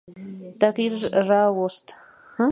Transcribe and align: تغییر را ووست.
تغییر 0.61 0.93
را 1.29 1.41
ووست. 1.55 1.87